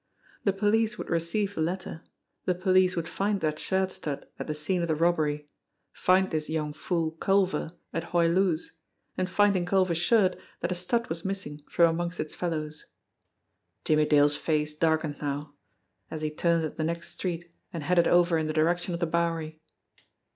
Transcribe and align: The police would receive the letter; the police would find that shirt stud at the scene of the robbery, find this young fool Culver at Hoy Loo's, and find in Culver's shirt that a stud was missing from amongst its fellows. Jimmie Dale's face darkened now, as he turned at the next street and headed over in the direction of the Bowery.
The 0.45 0.51
police 0.51 0.97
would 0.97 1.11
receive 1.11 1.53
the 1.53 1.61
letter; 1.61 2.01
the 2.45 2.55
police 2.55 2.95
would 2.95 3.07
find 3.07 3.39
that 3.41 3.59
shirt 3.59 3.91
stud 3.91 4.25
at 4.39 4.47
the 4.47 4.55
scene 4.55 4.81
of 4.81 4.87
the 4.87 4.95
robbery, 4.95 5.47
find 5.93 6.31
this 6.31 6.49
young 6.49 6.73
fool 6.73 7.11
Culver 7.11 7.73
at 7.93 8.05
Hoy 8.05 8.27
Loo's, 8.27 8.71
and 9.15 9.29
find 9.29 9.55
in 9.55 9.63
Culver's 9.63 9.99
shirt 9.99 10.37
that 10.61 10.71
a 10.71 10.73
stud 10.73 11.05
was 11.05 11.23
missing 11.23 11.61
from 11.69 11.85
amongst 11.87 12.19
its 12.19 12.33
fellows. 12.33 12.87
Jimmie 13.85 14.07
Dale's 14.07 14.37
face 14.37 14.73
darkened 14.73 15.17
now, 15.21 15.53
as 16.09 16.23
he 16.23 16.31
turned 16.31 16.65
at 16.65 16.77
the 16.77 16.83
next 16.83 17.09
street 17.11 17.53
and 17.71 17.83
headed 17.83 18.07
over 18.07 18.39
in 18.39 18.47
the 18.47 18.53
direction 18.53 18.95
of 18.95 18.99
the 18.99 19.05
Bowery. 19.05 19.61